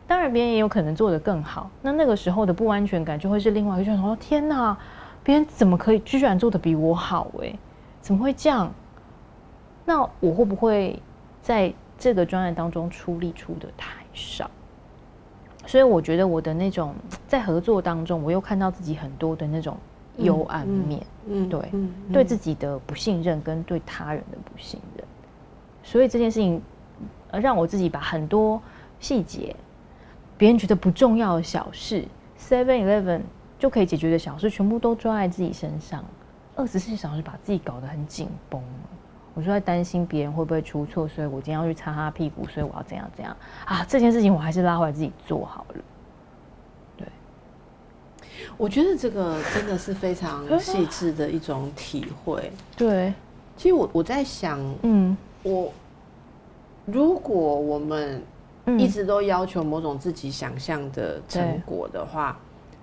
[0.05, 1.71] 当然别人也有可能做得更好。
[1.81, 4.77] 那那个时候的不安全感就会是另外一个，就说天哪，
[5.23, 7.31] 别人怎么可以居然做得比我好？
[7.41, 7.51] 哎，
[7.99, 8.71] 怎么会这样？
[9.85, 11.01] 那我会不会
[11.41, 14.51] 在这个专案当中出力出的太少？
[15.65, 16.93] 所以我觉得我的那种
[17.27, 19.77] 在合作当中，我又看到自己很多的那种
[20.17, 21.71] 幽暗面，嗯，对，
[22.11, 25.05] 对自己的不信任跟对他人的不信任。
[25.83, 26.61] 所以这件事情，
[27.29, 28.61] 呃，让我自己把很多
[28.99, 29.55] 细节，
[30.37, 32.05] 别人觉得不重要的小事
[32.39, 33.21] ，Seven Eleven
[33.57, 36.03] 就可以解决的小事，全部都抓在自己身上，
[36.55, 38.61] 二十四小时把自己搞得很紧绷。
[39.33, 43.85] 我就在担心别人会不会出错，所以我今天要去擦他屁股，所以我要怎样怎样啊？
[43.87, 45.81] 这件事情我还是拉回来自己做好了。
[46.97, 47.07] 对，
[48.57, 52.51] 我觉得这个真的是非常细致的一种体会。
[52.75, 53.13] 对，
[53.55, 55.71] 其实我我在想，嗯，我
[56.85, 58.21] 如果我们
[58.77, 62.37] 一直都要求某种自己想象的成果的话，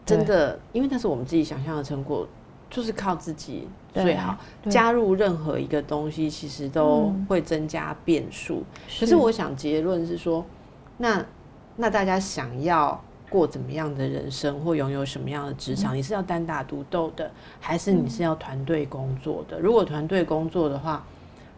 [0.06, 2.26] 真的，因为那是我们自己想象的成果。
[2.70, 4.36] 就是靠自己最好，
[4.68, 8.62] 加入任何一个东西，其实都会增加变数。
[9.00, 10.44] 可是我想结论是说，
[10.98, 11.24] 那
[11.76, 17.30] 那大家想要过怎么样的人生，或拥有什么样的职场，你是要单打独斗的，
[17.60, 19.58] 还是你是要团队工作的？
[19.58, 21.04] 如果团队工作的话，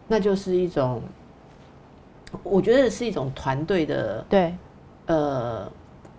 [0.07, 1.01] 那就是一种，
[2.43, 4.53] 我觉得是一种团队的，对，
[5.05, 5.71] 呃，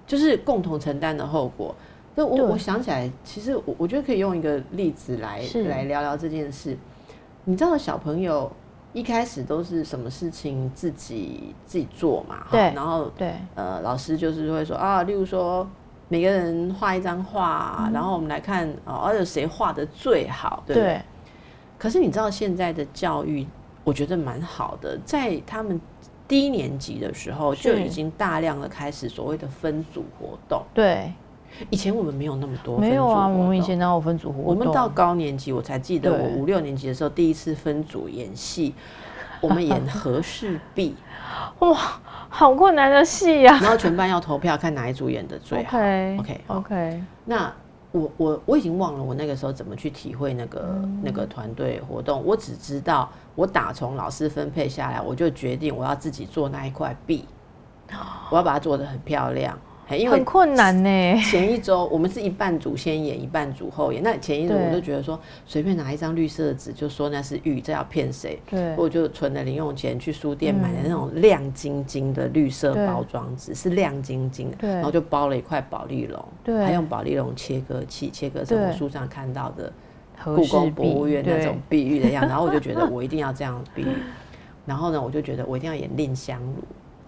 [0.07, 1.75] 就是共同承担的后果。
[2.15, 6.77] 那我我想起来，其实我我觉得可以用一个例子来来聊聊这件事。
[7.45, 8.51] 你知道小朋友
[8.93, 12.47] 一开始都是什么事情自己自己做嘛？
[12.51, 12.61] 对。
[12.75, 15.67] 然后对，呃，老师就是会说啊，例如说
[16.09, 21.01] 每个人画一张画，然后我们来看哦，而且谁画的最好，对不对？
[21.79, 23.47] 可是你知道现在的教育，
[23.83, 25.81] 我觉得蛮好的，在他们
[26.29, 31.11] 低年级的时候就已经大量的开始所谓的分组活动，对。
[31.71, 34.45] 以前我们没有那么多，没有啊，我们以前哪有分组活动？
[34.45, 38.75] 我们到高年级，我才记得我五六年级的时候第一次分组演戏，
[39.41, 40.95] 我们演和氏璧，
[41.61, 41.77] 哇，
[42.29, 43.59] 好困难的戏呀！
[43.63, 45.79] 然后全班要投票看哪一组演的最好。
[45.79, 47.03] OK，OK，OK。
[47.25, 47.53] 那
[47.93, 57.27] 我我我已经忘了我那个时候怎么去体会那个那个团队活动，我只知道我打从老师分配下来，我就决定我要自己做那一块壁，
[58.31, 59.59] 我要把它做的很漂亮。
[60.11, 61.21] 很困难呢。
[61.23, 64.03] 前一周我们是一半组先演，一半组后演。
[64.03, 68.39] 那前一周我就觉得说，随便拿一张绿色的纸，就说那是玉，这要骗谁？
[68.51, 74.69] 对，我就存了零用钱去书店买了那种亮晶晶的绿色包装纸，是亮晶晶的。
[74.69, 79.73] 然后就包了一块宝丽龙，对，还用宝丽龙切割器切割成我书上看到的
[80.25, 82.29] 故宫博物院那种碧玉的样子。
[82.29, 83.87] 然后我就觉得 我一定要这样碧玉。
[84.65, 86.63] 然后呢，我就觉得我一定要演蔺香如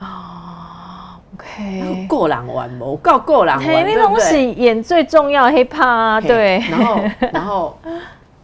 [0.05, 0.93] 啊。
[1.35, 6.62] OK，过人玩嘛，我告过人玩，那东西演最重要，hiphop 啊，对。
[6.70, 7.01] 然后，
[7.32, 7.78] 然后，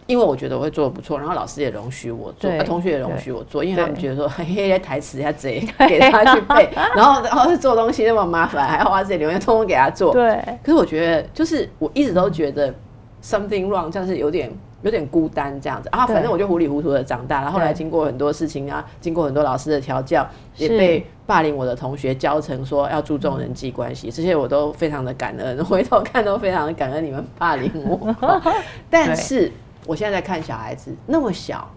[0.07, 10.13] 因为我觉得我会做的不错，然后老师也容许我做，同学也容许我做，因为他们觉得说，嘿嘿，台词要贼，给他去背， 然后，然后做东西那么麻烦，还要花自己留言，通通给他做。
[10.13, 10.41] 对。
[10.63, 12.75] 可是我觉得，就是我一直都觉得
[13.23, 14.51] something wrong，像是有点。
[14.83, 17.51] 有点孤单这样子啊，反正我就糊里糊涂的长大了。
[17.51, 20.27] 后来经过很多事情啊，经过很多老师的调教，
[20.57, 25.63] 也被霸凌我的同学教成说要注重人际关系，这些我都非常的感恩。
[25.65, 28.15] 回头看都非常的感恩你们霸凌我。
[28.89, 29.53] 但是
[29.87, 31.69] 我现在在看小孩子那么小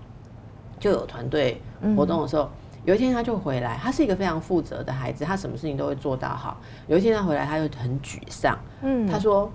[0.79, 1.61] 就有团队
[1.97, 2.49] 活动的时候，
[2.85, 6.57] 有一天他就回来，他是一个非常负责的孩子，他什么事情都会做到好。
[6.87, 9.51] 有一天他回来，他就很沮丧，嗯，他说。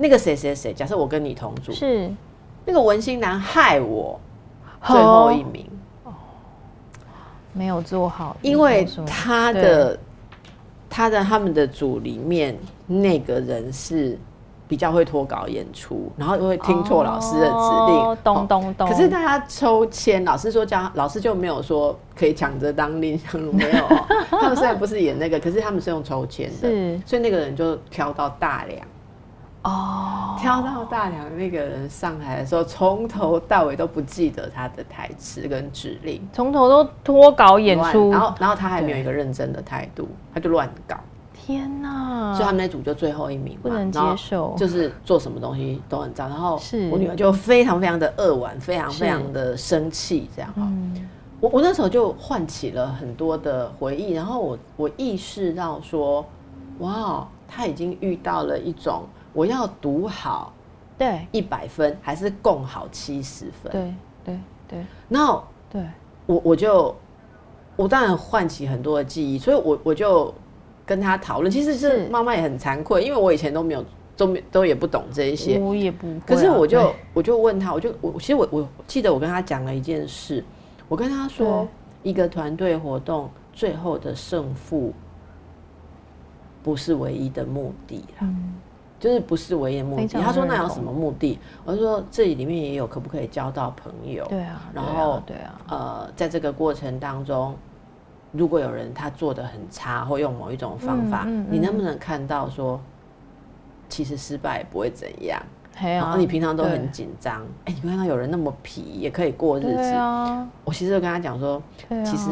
[0.00, 2.08] 那个谁谁谁，假设我跟你同组，是。
[2.64, 4.20] 那个文心男害我
[4.86, 5.66] 最后一名，
[6.04, 6.12] 哦，
[7.52, 9.98] 没有做好，因为他的
[10.88, 14.18] 他的他们的组里面那个人是
[14.68, 18.86] 比较会脱稿演出，然后会听错老师的指令，咚咚咚。
[18.86, 23.86] 可是大家抽签，老师说叫老师就没有说可以抢着当蔺香如，没有。
[24.30, 28.78] 他们虽然不是演那个，可是他们是用抽签的，所以那个人就挑到大梁。
[29.62, 40.96] 哦，挑到大梁那个人上台的时候，从头到尾都不记得他的台词跟指令，从头都脱稿演出，然后然后他还没有一个认真的态度，他就乱搞。
[41.34, 42.34] 天哪！
[42.34, 46.28] 所以他们那组就最后一名，不能接受，就是做什么东西都很糟。
[46.28, 50.70] 然后我女儿就非常非常的扼腕，非常非常的生气，这样哈。
[51.40, 56.24] 我我那时候就唤起了很多的回忆，然后我我意识到说，
[56.78, 59.02] 哇，他已经遇到了一种。
[59.38, 60.52] 我要读好，
[60.98, 63.70] 对一百分还是共好七十分？
[63.70, 64.86] 对对对。
[65.08, 65.80] 然后对
[66.26, 66.92] 我我就
[67.76, 70.34] 我当然唤起很多的记忆，所以我我就
[70.84, 71.48] 跟他讨论。
[71.48, 73.84] 其实是是妈妈也很惭愧，因为我以前都没有
[74.16, 75.56] 都没都也不懂这一些。
[75.60, 80.44] 我也不可是我就我就问他，我就我其实我我记得我跟他讲了一件事，
[80.88, 81.68] 我跟他说，
[82.02, 84.92] 一个团队活动最后的胜负
[86.60, 88.54] 不是唯一的目的啊，嗯
[89.00, 90.06] 就是不是唯一的目的。
[90.06, 91.38] 他说那有什么目的？
[91.64, 97.54] 我就说这里面也有可不可以交到朋友，对啊，然后对啊，呃，在这个过程当中，
[98.32, 102.80] 如果有人他做的很差，或用某一种方法，嗯嗯你能不能看到说，
[103.88, 105.40] 其实失败也不会怎样？
[105.80, 109.92] 然后你平常都很紧张，哎、你看到有人那么皮也可以过日子。
[109.94, 111.62] 啊，我其实就跟他讲说，
[112.04, 112.28] 其实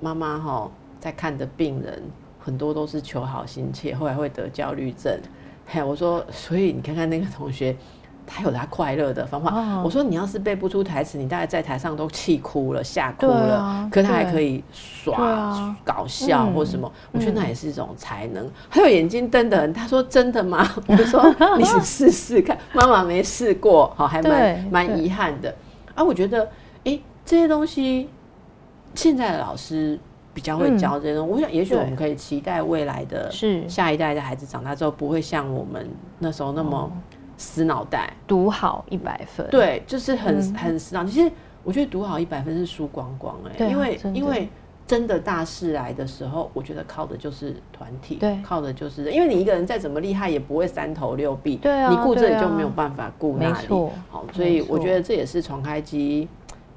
[0.00, 2.02] 妈妈哈在看的病人
[2.38, 5.14] 很多都是求好心切，后来会得焦虑症。
[5.72, 7.76] 嘿，我说，所以你看看那个同学，
[8.26, 9.50] 他有他快乐的方法。
[9.54, 18.50] 哦我说，你要是背不出台词，你大概在台上都气哭了、吓哭了，啊可他还可以耍、啊搞笑嗯或什么，我觉得嗯那也是一种才能。
[18.68, 20.68] 还有眼睛瞪得很，他说真的吗？
[20.88, 21.22] 我说
[21.56, 25.54] 你试试看，妈妈没试过，好，还蛮蛮遗憾的。
[25.94, 26.48] 啊，我觉得，
[26.84, 28.08] 诶，这些东西
[28.96, 29.96] 现在的老师
[30.32, 31.32] 比较会嗯教这些东西。
[31.32, 36.92] 我想，也许我们可以期待未来的是下一代的孩子长大之后，不会像我们那时候那哦么
[37.36, 38.12] 死脑袋。
[38.26, 41.04] 读好一百分，对，就是很、嗯很死脑。
[41.04, 41.30] 其实
[41.64, 44.48] 我觉得读好一百分是输光光哎、因为因为
[44.86, 53.68] 真的大事来的时候，我觉得靠的就是团体，对靠的就是因为你一个人再怎么厉害，也不会三头六臂，对啊你顾这里就没有办法顾那里，
[54.08, 56.28] 好，所以我觉得这也是重开机。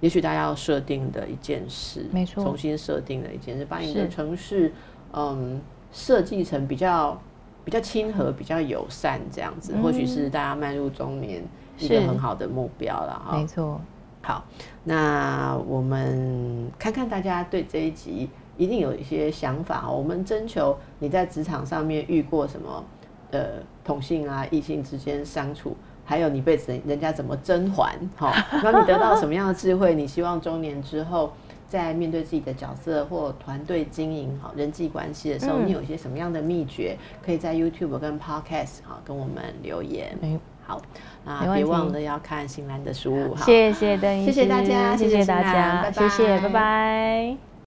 [0.04, 4.74] 也许大家要设定的一件事，没错重新设定的一件事，把你的城市，
[5.14, 5.62] 嗯，
[5.94, 7.18] 设计成比较
[7.64, 11.42] 比较亲和、比较友善这样子，或许是大家迈入中年
[11.80, 13.38] 一个很好的目标了哈。
[13.38, 13.80] 没错，
[14.22, 14.44] 好，
[14.84, 19.90] 那我们看看大家对这一集一定有一些想法。
[19.90, 22.84] 我们征求你在职场上面遇过什么
[23.32, 23.46] 呃
[23.86, 28.34] 同性啊、异性之间相处，还有你被人人家怎么甄嬛，好，
[28.64, 29.94] 然后你得到什么样的智慧？
[29.94, 31.32] 你希望中年之后。
[31.66, 36.96] 在面对自己的角色或团队经营好人际关系的时候，嗯你有一些什么样的秘诀？
[37.26, 40.16] 可以在 YouTube 跟 Podcast 好跟我们留言。
[40.22, 40.80] 没好，
[41.26, 43.34] 那别忘了要看新兰的书。
[43.34, 47.53] 好，谢谢邓医师，谢谢大家谢谢大家，拜谢谢，拜拜拜。